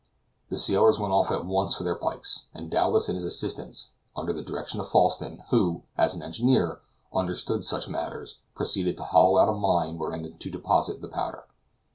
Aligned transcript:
The 0.49 0.57
sailors 0.57 0.97
went 0.97 1.13
off 1.13 1.29
at 1.29 1.45
once 1.45 1.75
for 1.75 1.83
their 1.83 1.93
pikes, 1.93 2.45
and 2.55 2.71
Dowlas 2.71 3.07
and 3.07 3.15
his 3.15 3.23
assistants, 3.23 3.91
under 4.15 4.33
the 4.33 4.41
direction 4.41 4.79
of 4.79 4.89
Falsten, 4.89 5.43
who, 5.51 5.83
as 5.95 6.15
an 6.15 6.23
engineer, 6.23 6.81
understood 7.13 7.63
such 7.63 7.87
matters, 7.87 8.39
proceeded 8.55 8.97
to 8.97 9.03
hollow 9.03 9.37
out 9.37 9.47
a 9.49 9.53
mine 9.53 9.99
wherein 9.99 10.39
to 10.39 10.49
deposit 10.49 11.01
the 11.01 11.07
powder. 11.07 11.43